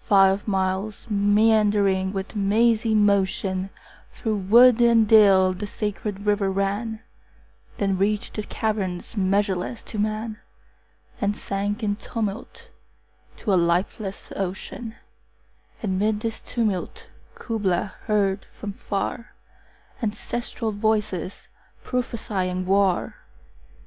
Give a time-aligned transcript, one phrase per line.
[0.00, 3.68] Five miles meandering with a mazy motion
[4.12, 7.02] 25 Through wood and dale the sacred river ran,
[7.76, 10.38] Then reach'd the caverns measureless to man,
[11.20, 12.70] And sank in tumult
[13.36, 14.94] to a lifeless ocean:
[15.82, 19.34] And 'mid this tumult Kubla heard from far
[20.00, 21.48] Ancestral voices
[21.82, 23.16] prophesying war!